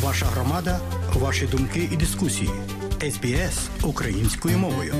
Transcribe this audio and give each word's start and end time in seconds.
Ваша 0.00 0.26
громада, 0.26 0.80
ваші 1.14 1.46
думки 1.46 1.88
і 1.92 1.96
дискусії. 1.96 2.50
СБС 3.00 3.68
українською 3.82 4.58
мовою. 4.58 4.94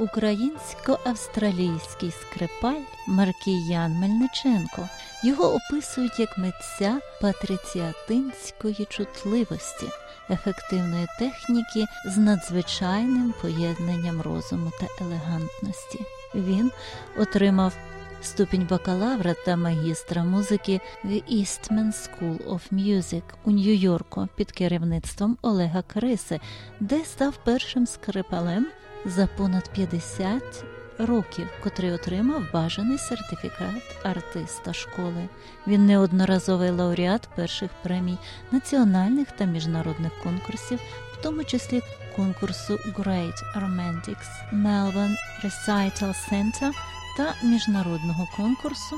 Українсько-австралійський 0.00 2.10
скрипаль 2.10 2.82
Маркіян 3.06 3.92
Мельниченко 3.92 4.88
його 5.24 5.54
описують 5.54 6.18
як 6.18 6.38
митця 6.38 7.00
патриціатинської 7.20 8.86
чутливості, 8.88 9.86
ефективної 10.30 11.06
техніки 11.18 11.86
з 12.06 12.16
надзвичайним 12.16 13.34
поєднанням 13.42 14.20
розуму 14.20 14.70
та 14.80 14.86
елегантності. 15.04 15.98
Він 16.34 16.70
отримав 17.18 17.72
ступінь 18.22 18.66
бакалавра 18.70 19.34
та 19.44 19.56
магістра 19.56 20.24
музики 20.24 20.80
в 21.04 21.08
Eastman 21.08 21.92
School 21.92 22.46
of 22.46 22.60
Music 22.72 23.22
у 23.44 23.50
Нью-Йорку 23.50 24.28
під 24.36 24.52
керівництвом 24.52 25.38
Олега 25.42 25.82
Криси, 25.82 26.40
де 26.80 27.04
став 27.04 27.36
першим 27.44 27.86
скрипалем 27.86 28.66
за 29.04 29.26
понад 29.26 29.72
50 29.72 30.42
років, 30.98 31.48
котрий 31.62 31.92
отримав 31.92 32.42
бажаний 32.52 32.98
сертифікат 32.98 33.96
артиста 34.02 34.72
школи. 34.72 35.28
Він 35.66 35.86
неодноразовий 35.86 36.70
лауреат 36.70 37.28
перших 37.36 37.70
премій 37.82 38.18
національних 38.50 39.30
та 39.30 39.44
міжнародних 39.44 40.12
конкурсів, 40.22 40.78
в 41.12 41.22
тому 41.22 41.44
числі 41.44 41.82
конкурсу 42.16 42.74
Great 42.74 43.34
Romantics 43.56 44.54
Melbourne 44.54 45.16
Recital 45.44 46.14
Center 46.30 46.70
та 47.16 47.34
міжнародного 47.42 48.28
конкурсу 48.36 48.96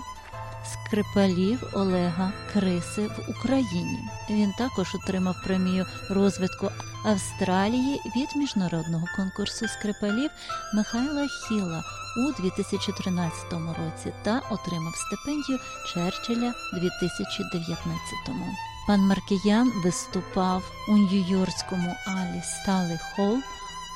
скрипалів 0.64 1.64
Олега 1.72 2.32
Криси 2.52 3.06
в 3.06 3.30
Україні. 3.30 3.98
Він 4.30 4.52
також 4.52 4.94
отримав 4.94 5.36
премію 5.44 5.86
розвитку 6.10 6.70
Австралії 7.04 8.00
від 8.16 8.36
міжнародного 8.36 9.06
конкурсу 9.16 9.68
скрипалів 9.68 10.30
Михайла 10.74 11.28
Хіла 11.28 11.82
у 12.16 12.42
2013 12.42 13.52
році 13.52 14.12
та 14.22 14.42
отримав 14.50 14.94
стипендію 14.96 15.58
Черчилля 15.86 16.54
2019-му. 16.74 18.46
Пан 18.86 19.00
Маркіян 19.00 19.72
виступав 19.84 20.72
у 20.88 20.92
Нью-Йоркському 20.92 21.94
Алі 22.06 22.42
Стали 22.42 22.98
Холл 23.16 23.38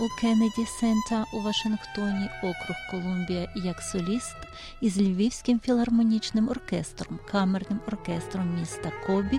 у 0.00 0.08
Кеннеді 0.20 0.66
Сента 0.66 1.24
у 1.32 1.40
Вашингтоні, 1.40 2.28
округ 2.38 2.76
Колумбія 2.90 3.48
як 3.54 3.80
соліст 3.80 4.36
із 4.80 4.98
Львівським 4.98 5.60
філармонічним 5.60 6.48
оркестром, 6.48 7.18
камерним 7.30 7.80
оркестром 7.86 8.58
міста 8.58 8.92
Кобі, 9.06 9.38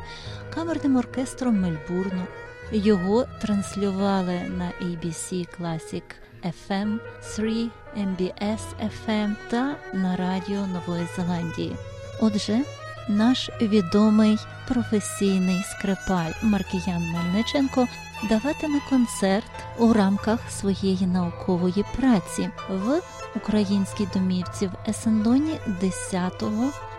камерним 0.54 0.96
оркестром 0.96 1.62
Мельбурну. 1.62 2.28
Його 2.72 3.26
транслювали 3.42 4.40
на 4.40 4.72
ABC 4.82 5.48
Classic 5.60 6.04
FM 6.44 7.00
3, 7.36 7.70
MBS 7.98 8.62
FM 9.04 9.36
та 9.50 9.76
на 9.94 10.16
Радіо 10.16 10.68
Нової 10.68 11.08
Зеландії. 11.16 11.76
Отже, 12.22 12.60
наш 13.08 13.50
відомий 13.62 14.38
професійний 14.68 15.64
скрипаль 15.64 16.32
Маркіян 16.44 17.02
Мельниченко 17.14 17.88
даватиме 18.30 18.80
концерт 18.90 19.52
у 19.78 19.94
рамках 19.94 20.40
своєї 20.52 21.08
наукової 21.08 21.86
праці 21.96 22.50
в 22.70 23.02
українській 23.36 24.08
домівці 24.14 24.68
в 24.68 24.90
Есендоні 24.90 25.60
10 25.82 26.44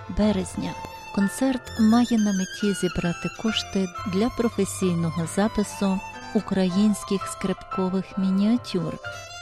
березня. 0.09 0.73
Концерт 1.15 1.81
має 1.81 2.19
на 2.19 2.33
меті 2.33 2.75
зібрати 2.81 3.29
кошти 3.43 3.89
для 4.13 4.29
професійного 4.29 5.27
запису 5.37 6.01
українських 6.35 7.27
скрипкових 7.27 8.19
мініатюр. 8.19 8.95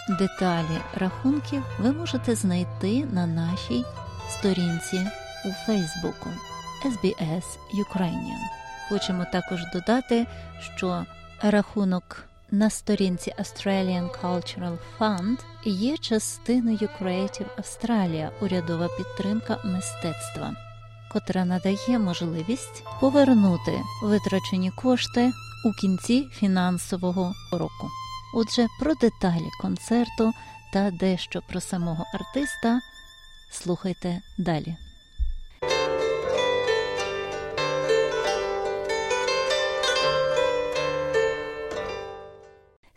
Деталі 0.09 0.81
рахунків 0.95 1.63
ви 1.79 1.93
можете 1.93 2.35
знайти 2.35 3.05
на 3.13 3.27
нашій 3.27 3.85
сторінці 4.31 5.07
у 5.45 5.67
Фейсбуку 5.67 6.31
SBS 6.87 7.45
Ukrainian. 7.75 8.41
Хочемо 8.89 9.25
також 9.33 9.61
додати, 9.73 10.27
що 10.77 11.05
рахунок 11.43 12.25
на 12.51 12.71
сторінці 12.71 13.35
Australian 13.39 14.09
Cultural 14.23 14.79
Fund 14.99 15.39
є 15.65 15.97
частиною 15.97 16.89
Creative 17.01 17.47
Australia 17.59 18.31
урядова 18.41 18.89
підтримка 18.89 19.59
мистецтва, 19.65 20.57
котра 21.13 21.45
надає 21.45 21.99
можливість 21.99 22.85
повернути 23.01 23.81
витрачені 24.03 24.71
кошти 24.71 25.33
у 25.65 25.81
кінці 25.81 26.29
фінансового 26.33 27.35
року. 27.53 27.91
Отже, 28.35 28.67
про 28.81 28.95
деталі 28.95 29.49
концерту 29.63 30.33
та 30.73 30.91
дещо 30.91 31.43
про 31.49 31.61
самого 31.61 32.05
артиста 32.15 32.81
слухайте 33.51 34.23
далі. 34.39 34.77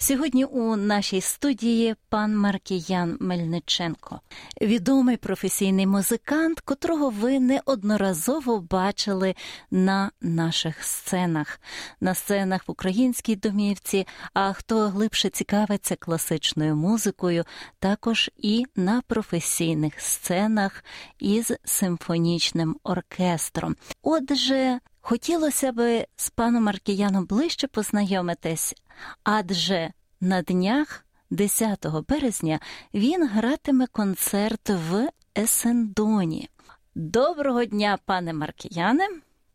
Сьогодні 0.09 0.46
у 0.46 0.75
нашій 0.75 1.22
студії 1.22 1.96
пан 2.09 2.38
Маркіян 2.38 3.18
Мельниченко, 3.20 4.22
відомий 4.62 5.18
професійний 5.18 5.88
музикант, 5.88 6.59
котрого 6.59 7.09
ви 7.09 7.40
неодноразово 7.40 8.59
бачили 8.59 9.36
на 9.72 10.12
наших 10.22 10.84
сценах, 10.84 11.62
на 12.02 12.16
сценах 12.16 12.68
в 12.68 12.72
українській 12.72 13.36
домівці. 13.36 14.08
А 14.34 14.53
хто 14.53 14.88
глибше 14.88 15.30
цікавиться 15.30 15.96
класичною 15.96 16.75
музикою, 16.75 17.44
також 17.80 18.31
і 18.38 18.66
на 18.75 19.02
професійних 19.02 20.00
сценах 20.00 20.84
із 21.19 21.52
симфонічним 21.66 22.78
оркестром. 22.84 23.75
Отже, 24.02 24.80
хотілося 25.02 25.72
би 25.72 26.06
з 26.16 26.30
паном 26.30 26.64
Маркіяном 26.64 27.25
ближче 27.25 27.68
познайомитись, 27.68 28.75
адже 29.24 29.92
на 30.22 30.41
днях, 30.41 31.06
10 31.30 31.85
березня, 32.09 32.59
він 32.94 33.28
гратиме 33.28 33.88
концерт 33.88 34.69
в 34.69 35.09
Есендоні. 35.38 36.50
Доброго 36.96 37.66
дня, 37.66 37.97
пане 38.06 38.34
Маркіяне. 38.34 39.07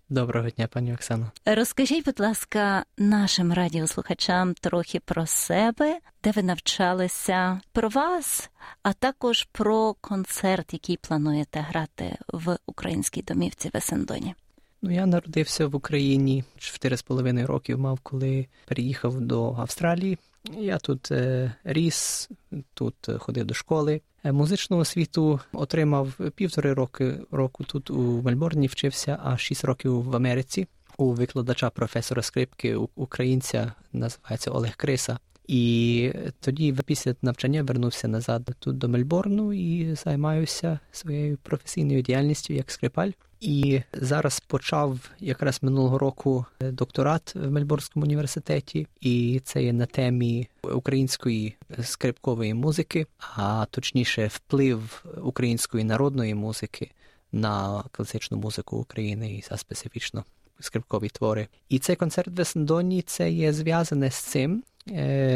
Доброго 0.08 0.50
дня, 0.50 0.66
пані 0.66 0.94
Оксано. 0.94 1.30
Розкажіть, 1.46 2.04
будь 2.04 2.20
ласка, 2.20 2.84
нашим 2.98 3.52
радіослухачам 3.52 4.54
трохи 4.54 5.00
про 5.00 5.26
себе, 5.26 5.98
де 6.24 6.30
ви 6.30 6.42
навчалися, 6.42 7.60
про 7.72 7.88
вас, 7.88 8.50
а 8.82 8.92
також 8.92 9.48
про 9.52 9.94
концерт, 10.00 10.72
який 10.72 10.96
плануєте 10.96 11.60
грати 11.60 12.16
в 12.28 12.58
українській 12.66 13.22
домівці 13.22 13.70
в 13.74 13.76
Есендоні. 13.76 14.34
Ну, 14.82 14.90
я 14.90 15.06
народився 15.06 15.66
в 15.66 15.74
Україні 15.74 16.44
4,5 16.58 17.46
років 17.46 17.78
мав, 17.78 18.00
коли 18.02 18.46
переїхав 18.66 19.20
до 19.20 19.54
Австралії. 19.54 20.18
Я 20.52 20.78
тут 20.78 21.10
е, 21.10 21.54
ріс, 21.64 22.28
тут 22.74 22.94
ходив 23.18 23.44
до 23.44 23.54
школи. 23.54 24.00
Е, 24.24 24.32
музичну 24.32 24.76
освіту 24.78 25.40
отримав 25.52 26.12
півтори 26.34 26.72
роки 26.72 27.20
року 27.30 27.64
тут 27.64 27.90
у 27.90 28.22
Мельбурні 28.22 28.66
вчився, 28.66 29.18
а 29.24 29.36
шість 29.36 29.64
років 29.64 30.02
в 30.02 30.16
Америці 30.16 30.66
у 30.96 31.12
викладача 31.12 31.70
професора 31.70 32.22
скрипки 32.22 32.76
українця, 32.94 33.72
називається 33.92 34.50
Олег 34.50 34.76
Криса. 34.76 35.18
І 35.46 36.12
тоді, 36.40 36.74
після 36.84 37.14
навчання, 37.22 37.62
вернувся 37.62 38.08
назад 38.08 38.50
тут 38.58 38.78
до 38.78 38.88
Мельбурну 38.88 39.52
і 39.52 39.94
займаюся 39.94 40.78
своєю 40.92 41.38
професійною 41.42 42.02
діяльністю 42.02 42.54
як 42.54 42.70
скрипаль. 42.70 43.10
І 43.44 43.82
зараз 43.92 44.40
почав 44.40 45.10
якраз 45.20 45.58
минулого 45.62 45.98
року 45.98 46.46
докторат 46.60 47.34
в 47.34 47.50
Мельбурнському 47.50 48.06
університеті, 48.06 48.86
і 49.00 49.40
це 49.44 49.64
є 49.64 49.72
на 49.72 49.86
темі 49.86 50.48
української 50.62 51.56
скрипкової 51.82 52.54
музики, 52.54 53.06
а 53.36 53.66
точніше, 53.70 54.30
вплив 54.32 55.04
української 55.22 55.84
народної 55.84 56.34
музики 56.34 56.90
на 57.32 57.84
класичну 57.92 58.38
музику 58.38 58.76
України 58.76 59.34
і 59.34 59.56
специфічно 59.56 60.24
скрипкові 60.60 61.08
твори. 61.08 61.48
І 61.68 61.78
цей 61.78 61.96
концерт 61.96 62.38
в 62.38 62.40
Есендоні 62.40 63.02
це 63.02 63.30
є 63.30 63.52
зв'язане 63.52 64.10
з 64.10 64.14
цим. 64.14 64.62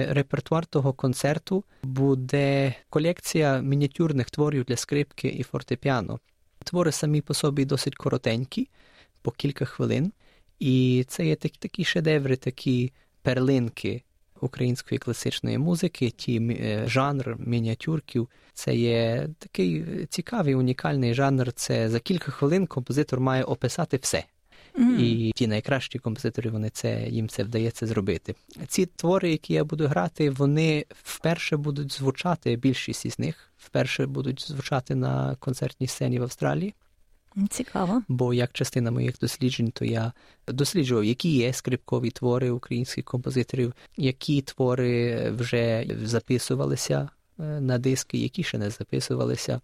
Репертуар 0.09 0.67
того 0.67 0.93
концерту 0.93 1.65
буде 1.83 2.75
колекція 2.91 3.61
мініатюрних 3.61 4.31
творів 4.31 4.65
для 4.65 4.77
скрипки 4.77 5.29
і 5.29 5.43
фортепіано. 5.43 6.19
Твори 6.65 6.93
самі 6.93 7.21
по 7.21 7.35
собі 7.35 7.65
досить 7.65 7.97
коротенькі, 7.97 8.69
по 9.23 9.31
кілька 9.31 9.65
хвилин. 9.65 10.13
І 10.59 11.05
це 11.09 11.27
є 11.27 11.37
такі, 11.37 11.59
такі 11.59 11.85
шедеври, 11.85 12.37
такі 12.37 12.93
перлинки 13.23 14.03
української 14.41 14.99
класичної 14.99 15.59
музики, 15.59 16.11
ті 16.11 16.59
жанр 16.87 17.37
мініатюрків. 17.39 18.29
Це 18.55 18.77
є 18.77 19.29
такий 19.39 19.85
цікавий, 20.09 20.55
унікальний 20.55 21.15
жанр. 21.15 21.53
Це 21.53 21.89
за 21.89 22.01
кілька 22.01 22.33
хвилин 22.33 22.67
композитор 22.67 23.21
має 23.21 23.45
описати 23.45 23.97
все. 23.97 24.25
Mm. 24.79 24.99
І 24.99 25.33
ті 25.33 25.47
найкращі 25.47 25.99
композитори 25.99 26.51
вони 26.51 26.71
це 26.71 27.09
їм 27.09 27.29
це 27.29 27.45
вдається 27.45 27.87
зробити. 27.87 28.35
Ці 28.69 28.87
твори, 28.87 29.31
які 29.31 29.55
я 29.55 29.65
буду 29.65 29.87
грати, 29.87 30.31
вони 30.31 30.85
вперше 31.03 31.57
будуть 31.57 31.93
звучати. 31.93 32.57
Більшість 32.57 33.07
із 33.07 33.19
них 33.19 33.53
вперше 33.57 34.07
будуть 34.07 34.49
звучати 34.49 34.95
на 34.95 35.37
концертній 35.41 35.87
сцені 35.87 36.21
в 36.21 36.23
Австралії. 36.23 36.75
Цікаво. 37.51 38.03
Бо 38.09 38.35
як 38.35 38.53
частина 38.53 38.91
моїх 38.91 39.19
досліджень, 39.19 39.71
то 39.71 39.85
я 39.85 40.13
досліджував, 40.49 41.05
які 41.05 41.37
є 41.37 41.53
скрипкові 41.53 42.11
твори 42.11 42.51
українських 42.51 43.05
композиторів, 43.05 43.75
які 43.97 44.43
твори 44.43 45.31
вже 45.31 45.87
записувалися 46.05 47.09
на 47.39 47.79
диски, 47.79 48.19
які 48.19 48.43
ще 48.43 48.59
не 48.59 48.71
записувалися. 48.71 49.61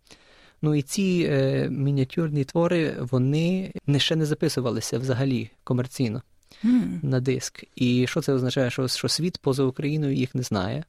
Ну 0.65 0.75
і 0.75 0.83
ці 0.83 1.27
е, 1.31 1.69
мініатюрні 1.71 2.45
твори 2.45 2.97
вони 3.01 3.73
не 3.87 3.99
ще 3.99 4.17
не 4.17 4.27
записувалися 4.27 4.99
взагалі 4.99 5.51
комерційно 5.65 6.23
mm. 6.65 7.05
на 7.05 7.21
диск. 7.21 7.65
І 7.77 8.07
що 8.07 8.21
це 8.21 8.33
означає? 8.33 8.71
Що 8.71 8.89
що 8.89 9.09
світ 9.09 9.39
поза 9.39 9.63
Україною 9.63 10.15
їх 10.15 10.35
не 10.35 10.43
знає. 10.43 10.85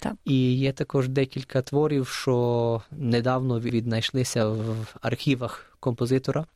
Так. 0.00 0.14
І 0.24 0.56
є 0.56 0.72
також 0.72 1.08
декілька 1.08 1.62
творів, 1.62 2.08
що 2.08 2.82
недавно 2.90 3.60
віднайшлися 3.60 4.48
в 4.48 4.96
архівах 5.02 5.76
композитора. 5.80 6.46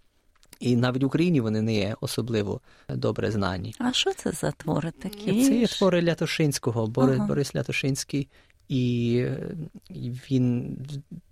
І 0.60 0.76
навіть 0.76 1.02
в 1.02 1.06
Україні 1.06 1.40
вони 1.40 1.62
не 1.62 1.74
є 1.74 1.96
особливо 2.00 2.60
добре 2.88 3.30
знані. 3.30 3.74
А 3.78 3.92
що 3.92 4.12
це 4.12 4.32
за 4.32 4.50
твори 4.50 4.90
такі? 4.90 5.44
Це 5.44 5.54
є 5.54 5.66
твори 5.66 6.02
Лятошинського, 6.02 6.86
Борис, 6.86 7.16
ага. 7.16 7.26
Борис 7.26 7.54
Лятошинський, 7.54 8.28
і 8.68 9.24
він 10.30 10.76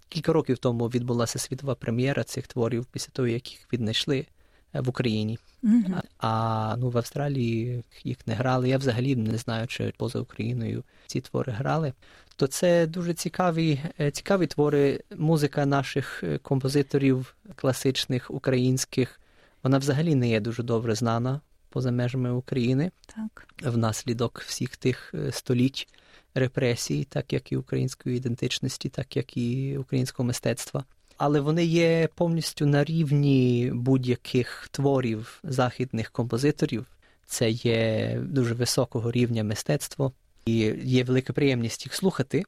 Кілька 0.08 0.32
років 0.32 0.58
тому 0.58 0.86
відбулася 0.86 1.38
світова 1.38 1.74
прем'єра 1.74 2.24
цих 2.24 2.46
творів, 2.46 2.86
після 2.86 3.10
того, 3.12 3.28
як 3.28 3.52
їх 3.52 3.72
віднайшли 3.72 4.26
в 4.72 4.88
Україні. 4.88 5.38
Mm-hmm. 5.62 6.02
А 6.18 6.74
ну 6.78 6.90
в 6.90 6.98
Австралії 6.98 7.84
їх 8.04 8.26
не 8.26 8.34
грали. 8.34 8.68
Я 8.68 8.78
взагалі 8.78 9.16
не 9.16 9.38
знаю, 9.38 9.66
чи 9.66 9.92
поза 9.96 10.18
Україною 10.20 10.84
ці 11.06 11.20
твори 11.20 11.52
грали. 11.52 11.92
То 12.36 12.46
це 12.46 12.86
дуже 12.86 13.14
цікаві 13.14 13.80
цікаві 14.12 14.46
твори. 14.46 15.00
Музика 15.16 15.66
наших 15.66 16.24
композиторів 16.42 17.36
класичних 17.54 18.30
українських. 18.30 19.20
Вона 19.62 19.78
взагалі 19.78 20.14
не 20.14 20.28
є 20.28 20.40
дуже 20.40 20.62
добре 20.62 20.94
знана 20.94 21.40
поза 21.68 21.90
межами 21.90 22.30
України. 22.30 22.90
Так. 23.16 23.46
Внаслідок 23.62 24.40
всіх 24.46 24.76
тих 24.76 25.14
століть 25.30 25.88
репресій, 26.36 27.04
так 27.04 27.32
як 27.32 27.52
і 27.52 27.56
української 27.56 28.16
ідентичності, 28.16 28.88
так 28.88 29.16
як 29.16 29.36
і 29.36 29.78
українського 29.78 30.26
мистецтва. 30.26 30.84
Але 31.16 31.40
вони 31.40 31.64
є 31.64 32.08
повністю 32.14 32.66
на 32.66 32.84
рівні 32.84 33.70
будь-яких 33.74 34.68
творів 34.70 35.40
західних 35.42 36.10
композиторів. 36.10 36.86
Це 37.26 37.50
є 37.50 38.18
дуже 38.22 38.54
високого 38.54 39.10
рівня 39.10 39.44
мистецтва, 39.44 40.12
і 40.46 40.56
є 40.84 41.04
велика 41.04 41.32
приємність 41.32 41.86
їх 41.86 41.94
слухати. 41.94 42.44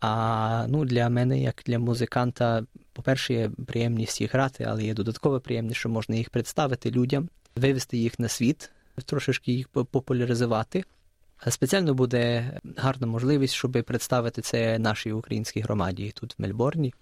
А 0.00 0.66
ну, 0.68 0.84
для 0.84 1.08
мене, 1.08 1.40
як 1.40 1.62
для 1.66 1.78
музиканта, 1.78 2.64
по-перше, 2.92 3.34
є 3.34 3.50
приємність 3.66 4.20
їх 4.20 4.34
грати, 4.34 4.64
але 4.68 4.84
є 4.84 4.94
додатково 4.94 5.40
приємність, 5.40 5.80
що 5.80 5.88
можна 5.88 6.16
їх 6.16 6.30
представити 6.30 6.90
людям, 6.90 7.28
вивести 7.56 7.98
їх 7.98 8.18
на 8.18 8.28
світ, 8.28 8.70
трошечки 9.04 9.52
їх 9.52 9.68
популяризувати. 9.68 10.84
Спеціально 11.48 11.94
буде 11.94 12.52
гарна 12.76 13.06
можливість, 13.06 13.54
щоб 13.54 13.72
представити 13.86 14.42
це 14.42 14.78
нашій 14.78 15.12
українській 15.12 15.60
громаді 15.60 16.12
тут 16.14 16.38
в 16.38 16.42
Мельборні, 16.42 16.94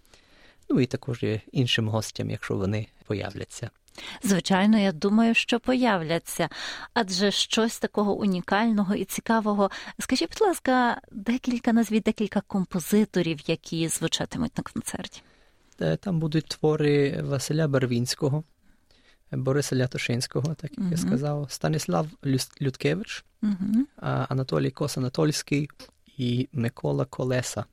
ну 0.69 0.81
і 0.81 0.87
також 0.87 1.25
іншим 1.53 1.89
гостям, 1.89 2.31
якщо 2.31 2.57
вони 2.57 2.87
появляться. 3.07 3.71
Звичайно, 4.23 4.79
я 4.79 4.93
думаю, 4.93 5.35
що 5.35 5.61
появляться, 5.61 6.49
адже 6.95 7.31
щось 7.31 7.79
такого 7.79 8.15
унікального 8.15 8.95
і 8.95 9.05
цікавого. 9.05 9.71
Скажіть, 9.99 10.29
будь 10.29 10.49
ласка, 10.49 11.01
декілька 11.13 11.73
назвіть 11.73 12.03
декілька 12.03 12.41
композиторів, 12.41 13.39
які 13.47 13.89
звучатимуть 13.89 14.57
на 14.59 14.63
концерті. 14.63 15.23
Е, 15.81 15.97
там 15.97 16.21
будуть 16.21 16.47
твори 16.47 17.23
Василя 17.23 17.69
Барвінського, 17.69 18.45
Бориса 19.33 19.77
Лятошинського, 19.77 20.55
так 20.55 20.71
як 20.71 20.81
uh-huh. 20.81 20.91
я 20.91 20.97
сказав, 20.97 21.47
Станіслав 21.51 22.09
Людкевич, 22.61 23.25
uh-huh. 23.43 24.27
Анатолій 24.29 24.71
Кос-Анатольський 24.71 25.69
і 26.17 26.49
Микола 26.53 27.05
Колеса. 27.05 27.65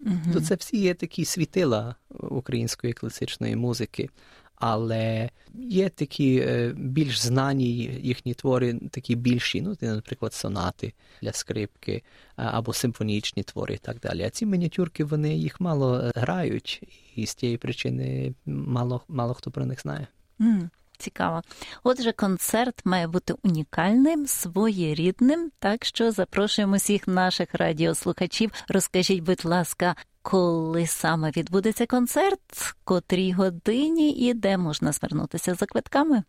Uh-huh. 0.00 0.32
То 0.32 0.40
це 0.40 0.54
всі 0.54 0.76
є 0.76 0.94
такі 0.94 1.24
світила 1.24 1.94
української 2.10 2.92
класичної 2.92 3.56
музики, 3.56 4.10
але 4.54 5.30
є 5.54 5.88
такі 5.88 6.36
е, 6.36 6.72
більш 6.76 7.20
знані 7.20 7.74
їхні 8.02 8.34
твори, 8.34 8.74
такі 8.90 9.14
більші, 9.14 9.62
ну, 9.62 9.76
наприклад, 9.80 10.34
сонати 10.34 10.92
для 11.22 11.32
скрипки 11.32 12.02
або 12.36 12.72
симфонічні 12.72 13.42
твори 13.42 13.74
і 13.74 13.78
так 13.78 14.00
далі. 14.00 14.22
А 14.22 14.30
ці 14.30 14.46
мініатюрки 14.46 15.04
вони 15.04 15.36
їх 15.36 15.60
мало 15.60 16.10
грають, 16.14 16.82
і 17.14 17.26
з 17.26 17.34
тієї 17.34 17.58
причини 17.58 18.34
мало, 18.46 19.00
мало 19.08 19.34
хто 19.34 19.50
про 19.50 19.66
них 19.66 19.80
знає. 19.80 20.06
Mm. 20.40 20.68
Цікаво. 20.98 21.42
Отже, 21.82 22.12
концерт 22.12 22.80
має 22.84 23.06
бути 23.06 23.34
унікальним, 23.42 24.26
своєрідним, 24.26 25.50
так 25.58 25.84
що 25.84 26.12
запрошуємо 26.12 26.76
всіх 26.76 27.08
наших 27.08 27.54
радіослухачів. 27.54 28.50
Розкажіть, 28.68 29.20
будь 29.20 29.44
ласка, 29.44 29.94
коли 30.22 30.86
саме 30.86 31.30
відбудеться 31.30 31.86
концерт, 31.86 32.40
котрій 32.84 33.32
годині 33.32 34.10
і 34.10 34.34
де 34.34 34.56
можна 34.56 34.92
звернутися 34.92 35.54
за 35.54 35.66
квитками? 35.66 36.22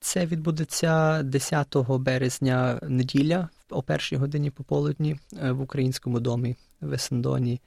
Це 0.00 0.26
відбудеться 0.26 1.22
10 1.22 1.76
березня 1.88 2.80
неділя 2.82 3.48
о 3.70 3.82
першій 3.82 4.16
годині 4.16 4.50
пополудні 4.50 5.16
е, 5.42 5.52
в 5.52 5.60
українському 5.60 6.20
домі 6.20 6.56
в 6.80 6.92
Есендоні. 6.92 7.60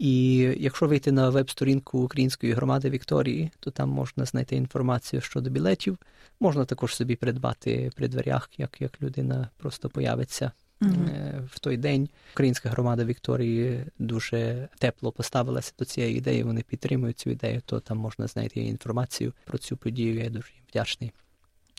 І 0.00 0.36
якщо 0.58 0.86
вийти 0.86 1.12
на 1.12 1.30
веб-сторінку 1.30 1.98
Української 1.98 2.52
громади 2.52 2.90
Вікторії, 2.90 3.50
то 3.60 3.70
там 3.70 3.88
можна 3.88 4.24
знайти 4.24 4.56
інформацію 4.56 5.20
щодо 5.20 5.50
білетів. 5.50 5.98
Можна 6.40 6.64
також 6.64 6.94
собі 6.94 7.16
придбати 7.16 7.90
при 7.96 8.08
дверях, 8.08 8.50
як 8.58 8.80
як 8.80 9.02
людина 9.02 9.48
просто 9.56 9.88
появиться 9.88 10.52
mm-hmm. 10.80 11.46
в 11.46 11.58
той 11.58 11.76
день. 11.76 12.08
Українська 12.34 12.68
громада 12.68 13.04
Вікторії 13.04 13.84
дуже 13.98 14.68
тепло 14.78 15.12
поставилася 15.12 15.72
до 15.78 15.84
цієї 15.84 16.16
ідеї. 16.16 16.42
Вони 16.42 16.62
підтримують 16.62 17.18
цю 17.18 17.30
ідею, 17.30 17.62
то 17.66 17.80
там 17.80 17.98
можна 17.98 18.26
знайти 18.26 18.60
інформацію 18.60 19.32
про 19.44 19.58
цю 19.58 19.76
подію. 19.76 20.14
Я 20.14 20.30
дуже 20.30 20.52
їм 20.54 20.62
вдячний. 20.70 21.12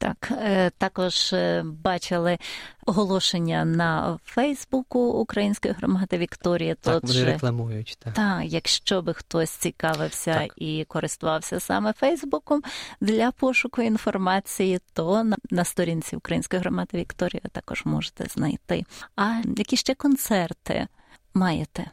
Так, 0.01 0.31
е, 0.31 0.70
також 0.70 1.34
е, 1.34 1.63
бачили 1.65 2.38
оголошення 2.86 3.65
на 3.65 4.20
Фейсбуку 4.25 5.00
Української 5.00 5.74
громади 5.74 6.17
Вікторія. 6.17 6.75
Так, 6.75 7.03
вони 7.03 7.24
рекламують. 7.24 7.98
Так. 8.00 8.13
так, 8.13 8.43
якщо 8.46 9.01
би 9.01 9.13
хтось 9.13 9.50
цікавився 9.50 10.34
так. 10.34 10.53
і 10.58 10.86
користувався 10.88 11.60
саме 11.60 11.93
Фейсбуком 11.93 12.63
для 13.01 13.31
пошуку 13.31 13.81
інформації, 13.81 14.79
то 14.93 15.24
на, 15.24 15.38
на 15.51 15.65
сторінці 15.65 16.15
Української 16.15 16.60
громади 16.60 16.98
Вікторія 16.98 17.41
також 17.51 17.86
можете 17.86 18.25
знайти. 18.25 18.84
А 19.15 19.41
які 19.58 19.77
ще 19.77 19.96
концерти 19.96 20.88
маєте? 21.34 21.91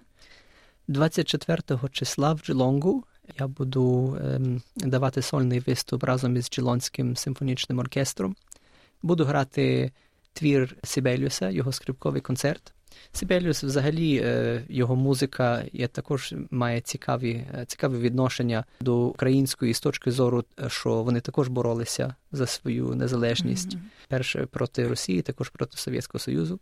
24 0.89 1.63
числа 1.93 2.33
в 2.33 2.39
Джилонгу 2.39 3.05
я 3.39 3.47
буду 3.47 4.17
ем, 4.25 4.63
давати 4.77 5.23
сольний 5.23 5.61
виступ 5.61 6.05
разом 6.05 6.37
із 6.37 6.51
Джелонським 6.51 7.17
симфонічним 7.17 7.79
оркестром. 7.79 8.37
Буду 9.03 9.25
грати 9.25 9.93
твір 10.33 10.77
Сібелюса, 10.85 11.51
його 11.51 11.73
скрипковий 11.73 12.21
концерт. 12.21 12.73
Сібеліус, 13.13 13.65
взагалі, 13.65 14.21
е, 14.25 14.63
його 14.69 14.97
музика 14.97 15.65
є 15.73 15.89
також 15.89 16.35
має 16.51 16.81
цікаві 16.81 17.31
е, 17.31 17.65
цікаві 17.67 17.99
відношення 17.99 18.65
до 18.81 19.01
української 19.01 19.75
з 19.75 19.81
точки 19.81 20.11
зору, 20.11 20.45
е, 20.61 20.69
що 20.69 21.03
вони 21.03 21.21
також 21.21 21.49
боролися 21.49 22.15
за 22.33 22.47
свою 22.47 22.95
незалежність. 22.95 23.77
Mm-hmm. 23.77 24.09
Перше 24.09 24.47
проти 24.47 24.89
Росії, 24.89 25.23
також 25.23 25.49
проти 25.49 25.77
Совєтського 25.77 26.21
Союзу. 26.21 26.61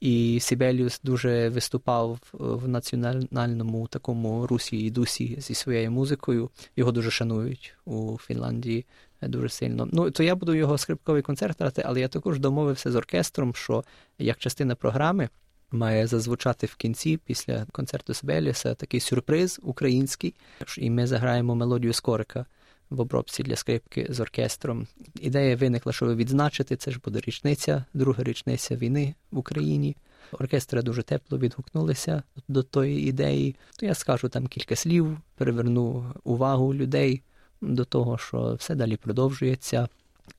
І 0.00 0.38
Сібеліус 0.40 1.00
дуже 1.04 1.48
виступав 1.48 2.18
в 2.32 2.68
національному 2.68 3.86
такому 3.86 4.46
русі 4.46 4.76
і 4.76 4.90
дусі 4.90 5.36
зі 5.40 5.54
своєю 5.54 5.90
музикою. 5.90 6.50
Його 6.76 6.92
дуже 6.92 7.10
шанують 7.10 7.74
у 7.84 8.18
Фінляндії 8.18 8.86
дуже 9.22 9.48
сильно. 9.48 9.88
Ну 9.92 10.10
то 10.10 10.22
я 10.22 10.34
буду 10.34 10.54
його 10.54 10.78
скрипковий 10.78 11.22
концерт 11.22 11.60
грати, 11.60 11.82
але 11.86 12.00
я 12.00 12.08
також 12.08 12.38
домовився 12.38 12.92
з 12.92 12.96
оркестром, 12.96 13.54
що 13.54 13.84
як 14.18 14.38
частина 14.38 14.74
програми 14.74 15.28
має 15.70 16.06
зазвучати 16.06 16.66
в 16.66 16.74
кінці 16.74 17.16
після 17.16 17.66
концерту 17.72 18.14
Сибеліса 18.14 18.74
такий 18.74 19.00
сюрприз 19.00 19.60
український, 19.62 20.34
і 20.78 20.90
ми 20.90 21.06
заграємо 21.06 21.54
мелодію 21.54 21.92
Скорика. 21.92 22.46
В 22.90 23.00
обробці 23.00 23.42
для 23.42 23.56
скрипки 23.56 24.06
з 24.10 24.20
оркестром. 24.20 24.86
Ідея 25.20 25.56
виникла, 25.56 25.92
щоб 25.92 26.16
відзначити, 26.16 26.76
це 26.76 26.90
ж 26.90 27.00
буде 27.04 27.20
річниця, 27.20 27.84
друга 27.94 28.24
річниця 28.24 28.76
війни 28.76 29.14
в 29.30 29.38
Україні. 29.38 29.96
Оркестри 30.32 30.82
дуже 30.82 31.02
тепло 31.02 31.38
відгукнулися 31.38 32.22
до 32.48 32.62
тої 32.62 33.08
ідеї. 33.08 33.56
То 33.76 33.86
я 33.86 33.94
скажу 33.94 34.28
там 34.28 34.46
кілька 34.46 34.76
слів, 34.76 35.18
переверну 35.36 36.14
увагу 36.24 36.74
людей 36.74 37.22
до 37.60 37.84
того, 37.84 38.18
що 38.18 38.54
все 38.54 38.74
далі 38.74 38.96
продовжується, 38.96 39.88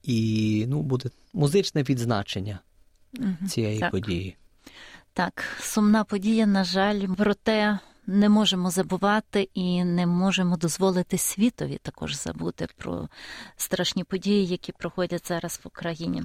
і 0.03 0.65
ну, 0.67 0.81
буде 0.81 1.09
музичне 1.33 1.83
відзначення 1.83 2.59
угу, 3.19 3.47
цієї 3.49 3.79
так. 3.79 3.91
події. 3.91 4.35
Так, 5.13 5.43
сумна 5.59 6.03
подія, 6.03 6.45
на 6.45 6.63
жаль, 6.63 7.01
проте 7.17 7.79
не 8.07 8.29
можемо 8.29 8.69
забувати 8.69 9.49
і 9.53 9.83
не 9.83 10.07
можемо 10.07 10.57
дозволити 10.57 11.17
світові 11.17 11.79
також 11.81 12.15
забути 12.15 12.67
про 12.77 13.07
страшні 13.55 14.03
події, 14.03 14.47
які 14.47 14.71
проходять 14.71 15.27
зараз 15.27 15.59
в 15.63 15.67
Україні. 15.67 16.23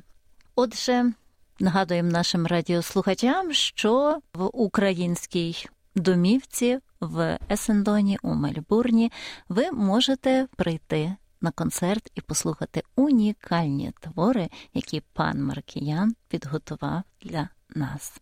Отже, 0.55 1.13
нагадуємо 1.61 2.11
нашим 2.11 2.47
радіослухачам, 2.47 3.53
що 3.53 4.21
в 4.35 4.45
українській 4.53 5.67
домівці 5.95 6.79
в 7.01 7.39
Есендоні 7.51 8.19
у 8.23 8.35
Мельбурні 8.35 9.13
ви 9.49 9.71
можете 9.71 10.47
прийти 10.57 11.17
на 11.41 11.51
концерт 11.51 12.11
і 12.15 12.21
послухати 12.21 12.83
унікальні 12.97 13.93
твори, 14.01 14.49
які 14.75 15.03
пан 15.13 15.45
Маркіян 15.45 16.15
підготував 16.29 17.03
для 17.23 17.49
нас. 17.75 18.21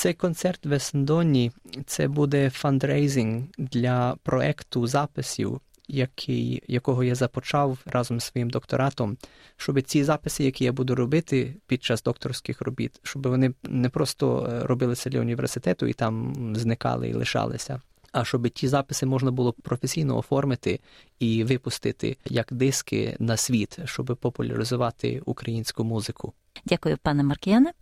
Цей 0.00 0.14
концерт 0.14 0.66
в 0.66 0.72
Есендоні 0.72 1.52
це 1.86 2.08
буде 2.08 2.50
фандрейзинг 2.50 3.44
для 3.58 4.16
проекту 4.22 4.86
записів, 4.86 5.60
який, 5.88 6.62
якого 6.68 7.04
я 7.04 7.14
започав 7.14 7.78
разом 7.86 8.20
з 8.20 8.24
своїм 8.24 8.50
докторатом, 8.50 9.16
щоб 9.56 9.82
ці 9.82 10.04
записи, 10.04 10.44
які 10.44 10.64
я 10.64 10.72
буду 10.72 10.94
робити 10.94 11.56
під 11.66 11.84
час 11.84 12.02
докторських 12.02 12.60
робіт, 12.60 13.00
щоб 13.02 13.26
вони 13.26 13.54
не 13.62 13.88
просто 13.88 14.48
е, 14.52 14.66
робилися 14.66 15.10
для 15.10 15.20
університету 15.20 15.86
і 15.86 15.92
там 15.92 16.34
зникали 16.56 17.08
і 17.08 17.14
лишалися. 17.14 17.80
А 18.12 18.24
щоб 18.24 18.48
ті 18.48 18.68
записи 18.68 19.06
можна 19.06 19.30
було 19.30 19.52
професійно 19.52 20.18
оформити 20.18 20.80
і 21.18 21.44
випустити 21.44 22.16
як 22.24 22.52
диски 22.52 23.16
на 23.18 23.36
світ, 23.36 23.78
щоб 23.84 24.18
популяризувати 24.20 25.22
українську 25.24 25.84
музику. 25.84 26.32
Дякую, 26.64 26.98
пане 27.02 27.22
Маркіяне. 27.22 27.72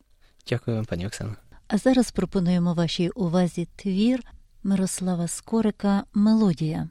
Дякую 0.48 0.76
вам, 0.76 0.86
пані 0.86 1.06
Оксана. 1.06 1.36
А 1.68 1.78
зараз 1.78 2.10
пропонуємо 2.10 2.74
вашій 2.74 3.08
увазі 3.08 3.68
твір 3.76 4.24
Мирослава 4.62 5.28
Скорика 5.28 6.04
Мелодія 6.14 6.88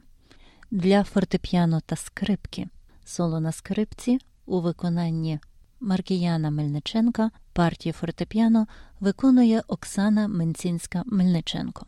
для 0.70 1.04
фортепіано 1.04 1.80
та 1.86 1.96
скрипки, 1.96 2.68
соло 3.04 3.40
на 3.40 3.52
скрипці 3.52 4.18
у 4.46 4.60
виконанні 4.60 5.40
Маркіяна 5.80 6.50
Мельниченка, 6.50 7.30
партії 7.52 7.92
фортепіано 7.92 8.66
виконує 9.00 9.62
Оксана 9.68 10.28
Менцінська 10.28 11.02
Мельниченко. 11.06 11.86